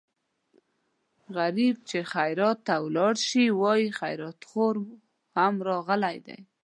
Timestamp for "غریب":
1.37-1.75